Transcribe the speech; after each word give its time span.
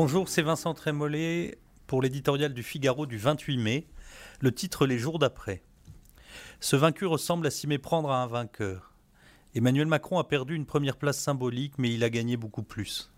Bonjour, 0.00 0.28
c'est 0.28 0.42
Vincent 0.42 0.74
Trémollet 0.74 1.58
pour 1.88 2.02
l'éditorial 2.02 2.54
du 2.54 2.62
Figaro 2.62 3.04
du 3.04 3.18
28 3.18 3.58
mai. 3.58 3.88
Le 4.38 4.54
titre 4.54 4.86
Les 4.86 4.96
jours 4.96 5.18
d'après. 5.18 5.60
Ce 6.60 6.76
vaincu 6.76 7.04
ressemble 7.04 7.48
à 7.48 7.50
s'y 7.50 7.66
méprendre 7.66 8.12
à 8.12 8.22
un 8.22 8.28
vainqueur. 8.28 8.94
Emmanuel 9.56 9.88
Macron 9.88 10.20
a 10.20 10.28
perdu 10.28 10.54
une 10.54 10.66
première 10.66 10.98
place 10.98 11.18
symbolique, 11.18 11.72
mais 11.78 11.92
il 11.92 12.04
a 12.04 12.10
gagné 12.10 12.36
beaucoup 12.36 12.62
plus. 12.62 13.12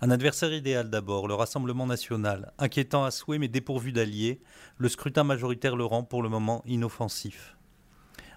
Un 0.00 0.10
adversaire 0.10 0.54
idéal 0.54 0.88
d'abord, 0.88 1.28
le 1.28 1.34
Rassemblement 1.34 1.86
national, 1.86 2.54
inquiétant 2.56 3.04
à 3.04 3.10
souhait 3.10 3.38
mais 3.38 3.48
dépourvu 3.48 3.92
d'alliés, 3.92 4.40
le 4.78 4.88
scrutin 4.88 5.22
majoritaire 5.22 5.76
le 5.76 5.84
rend 5.84 6.02
pour 6.02 6.22
le 6.22 6.30
moment 6.30 6.62
inoffensif. 6.64 7.58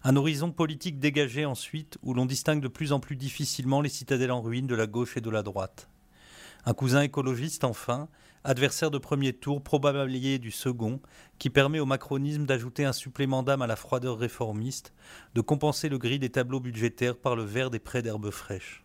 Un 0.04 0.18
horizon 0.18 0.52
politique 0.52 1.00
dégagé 1.00 1.46
ensuite, 1.46 1.98
où 2.04 2.14
l'on 2.14 2.26
distingue 2.26 2.62
de 2.62 2.68
plus 2.68 2.92
en 2.92 3.00
plus 3.00 3.16
difficilement 3.16 3.80
les 3.80 3.88
citadelles 3.88 4.34
en 4.34 4.42
ruine 4.42 4.68
de 4.68 4.76
la 4.76 4.86
gauche 4.86 5.16
et 5.16 5.22
de 5.22 5.30
la 5.30 5.44
droite. 5.44 5.88
Un 6.66 6.74
cousin 6.74 7.02
écologiste 7.02 7.64
enfin, 7.64 8.10
adversaire 8.44 8.92
de 8.92 8.98
premier 8.98 9.34
tour, 9.34 9.64
probable 9.64 10.10
du 10.10 10.52
second, 10.52 11.00
qui 11.38 11.50
permet 11.50 11.80
au 11.80 11.86
macronisme 11.86 12.46
d'ajouter 12.46 12.86
un 12.86 12.94
supplément 12.94 13.44
d'âme 13.44 13.62
à 13.62 13.68
la 13.68 13.76
froideur 13.76 14.18
réformiste, 14.18 14.94
de 15.36 15.42
compenser 15.42 15.90
le 15.90 15.98
gris 15.98 16.20
des 16.20 16.30
tableaux 16.30 16.60
budgétaires 16.60 17.18
par 17.18 17.36
le 17.36 17.44
vert 17.44 17.70
des 17.70 17.80
prés 17.80 18.02
d'herbes 18.02 18.32
fraîches. 18.32 18.84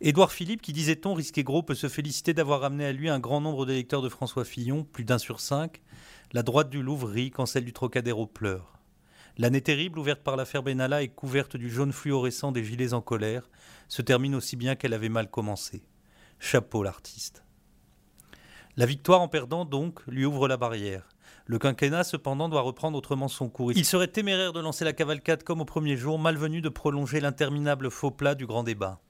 Édouard 0.00 0.30
Philippe, 0.30 0.62
qui 0.62 0.72
disait-on 0.72 1.12
risquait 1.12 1.42
gros, 1.42 1.64
peut 1.64 1.74
se 1.74 1.88
féliciter 1.88 2.32
d'avoir 2.32 2.62
amené 2.62 2.84
à 2.84 2.92
lui 2.92 3.08
un 3.08 3.18
grand 3.18 3.40
nombre 3.40 3.66
d'électeurs 3.66 4.02
de 4.02 4.08
François 4.08 4.44
Fillon, 4.44 4.84
plus 4.84 5.04
d'un 5.04 5.18
sur 5.18 5.40
cinq. 5.40 5.82
La 6.32 6.44
droite 6.44 6.70
du 6.70 6.82
Louvre 6.82 7.08
rit 7.08 7.30
quand 7.30 7.46
celle 7.46 7.64
du 7.64 7.72
Trocadéro 7.72 8.26
pleure. 8.26 8.78
L'année 9.38 9.60
terrible, 9.60 9.98
ouverte 9.98 10.22
par 10.22 10.36
l'affaire 10.36 10.62
Benalla 10.62 11.02
et 11.02 11.08
couverte 11.08 11.56
du 11.56 11.68
jaune 11.68 11.92
fluorescent 11.92 12.52
des 12.52 12.64
gilets 12.64 12.92
en 12.92 13.00
colère, 13.00 13.50
se 13.88 14.02
termine 14.02 14.36
aussi 14.36 14.54
bien 14.54 14.76
qu'elle 14.76 14.94
avait 14.94 15.08
mal 15.08 15.30
commencé. 15.30 15.82
Chapeau 16.38 16.82
l'artiste. 16.82 17.42
La 18.76 18.86
victoire 18.86 19.20
en 19.20 19.28
perdant, 19.28 19.64
donc, 19.64 20.06
lui 20.06 20.24
ouvre 20.24 20.46
la 20.46 20.56
barrière. 20.56 21.08
Le 21.46 21.58
quinquennat, 21.58 22.04
cependant, 22.04 22.48
doit 22.48 22.60
reprendre 22.60 22.96
autrement 22.96 23.28
son 23.28 23.48
cours. 23.48 23.72
Il 23.72 23.84
serait 23.84 24.08
téméraire 24.08 24.52
de 24.52 24.60
lancer 24.60 24.84
la 24.84 24.92
cavalcade 24.92 25.42
comme 25.42 25.60
au 25.60 25.64
premier 25.64 25.96
jour, 25.96 26.18
malvenu 26.18 26.60
de 26.60 26.68
prolonger 26.68 27.20
l'interminable 27.20 27.90
faux 27.90 28.10
plat 28.10 28.34
du 28.34 28.46
grand 28.46 28.62
débat. 28.62 29.00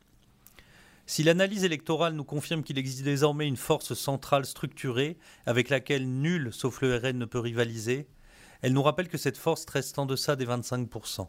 Si 1.05 1.23
l'analyse 1.23 1.65
électorale 1.65 2.15
nous 2.15 2.25
confirme 2.25 2.63
qu'il 2.63 2.79
existe 2.79 3.03
désormais 3.03 3.47
une 3.47 3.57
force 3.57 3.95
centrale 3.95 4.47
structurée 4.47 5.19
avec 5.47 5.69
laquelle 5.69 6.09
nul, 6.09 6.51
sauf 6.53 6.81
le 6.81 6.97
RN, 6.97 7.19
ne 7.19 7.25
peut 7.25 7.39
rivaliser, 7.39 8.09
elle 8.63 8.73
nous 8.73 8.83
rappelle 8.83 9.09
que 9.09 9.19
cette 9.19 9.39
force 9.39 9.67
reste 9.71 9.99
en 9.99 10.07
deçà 10.07 10.37
des 10.37 10.47
25%. 10.47 11.29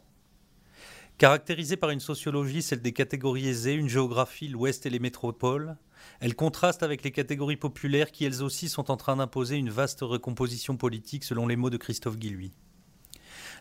Caractérisée 1.20 1.76
par 1.76 1.90
une 1.90 2.00
sociologie, 2.00 2.62
celle 2.62 2.80
des 2.80 2.94
catégories 2.94 3.46
aisées, 3.46 3.74
une 3.74 3.90
géographie, 3.90 4.48
l'Ouest 4.48 4.86
et 4.86 4.88
les 4.90 4.98
métropoles, 4.98 5.76
elle 6.20 6.34
contraste 6.34 6.82
avec 6.82 7.02
les 7.02 7.10
catégories 7.10 7.58
populaires 7.58 8.10
qui 8.10 8.24
elles 8.24 8.42
aussi 8.42 8.70
sont 8.70 8.90
en 8.90 8.96
train 8.96 9.16
d'imposer 9.16 9.56
une 9.56 9.68
vaste 9.68 10.00
recomposition 10.00 10.78
politique 10.78 11.24
selon 11.24 11.46
les 11.46 11.56
mots 11.56 11.68
de 11.68 11.76
Christophe 11.76 12.16
Guilluy. 12.16 12.52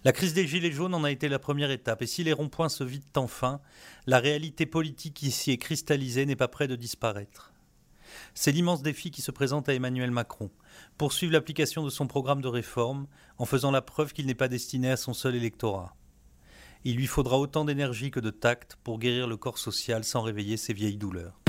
La 0.05 0.13
crise 0.13 0.33
des 0.33 0.47
Gilets 0.47 0.71
jaunes 0.71 0.93
en 0.93 1.03
a 1.03 1.11
été 1.11 1.27
la 1.27 1.37
première 1.37 1.69
étape, 1.69 2.01
et 2.01 2.07
si 2.07 2.23
les 2.23 2.31
ronds-points 2.31 2.69
se 2.69 2.85
vident 2.85 3.03
enfin, 3.17 3.59
la 4.07 4.19
réalité 4.19 4.65
politique 4.65 5.15
qui 5.15 5.29
s'y 5.29 5.51
est 5.51 5.57
cristallisée 5.57 6.25
n'est 6.25 6.37
pas 6.37 6.47
près 6.47 6.69
de 6.69 6.77
disparaître. 6.77 7.51
C'est 8.35 8.53
l'immense 8.53 8.83
défi 8.83 9.11
qui 9.11 9.21
se 9.21 9.31
présente 9.31 9.67
à 9.67 9.73
Emmanuel 9.73 10.11
Macron, 10.11 10.49
poursuivre 10.97 11.33
l'application 11.33 11.83
de 11.83 11.89
son 11.89 12.07
programme 12.07 12.41
de 12.41 12.47
réforme 12.47 13.07
en 13.37 13.43
faisant 13.43 13.71
la 13.71 13.81
preuve 13.81 14.13
qu'il 14.13 14.27
n'est 14.27 14.33
pas 14.33 14.47
destiné 14.47 14.89
à 14.89 14.95
son 14.95 15.13
seul 15.13 15.35
électorat. 15.35 15.93
Il 16.85 16.95
lui 16.95 17.07
faudra 17.07 17.37
autant 17.37 17.65
d'énergie 17.65 18.09
que 18.09 18.21
de 18.21 18.29
tact 18.29 18.77
pour 18.83 18.99
guérir 18.99 19.27
le 19.27 19.35
corps 19.35 19.57
social 19.57 20.05
sans 20.05 20.21
réveiller 20.21 20.55
ses 20.55 20.73
vieilles 20.73 20.97
douleurs. 20.97 21.41